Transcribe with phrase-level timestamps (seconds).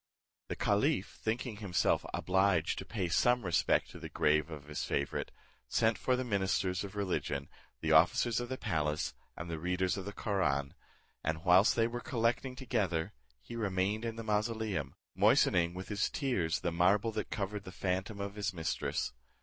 [0.47, 5.29] The caliph thinking himself obliged to pay some respect to the grave of his favourite,
[5.67, 7.47] sent for the ministers of religion,
[7.81, 10.73] the officers of the palace, and the readers of the Koraun;
[11.23, 16.61] and, whilst they were collecting together, he remained in the mausoleum, moistening with his tears
[16.61, 19.13] the marble that covered the phantom of his mistress.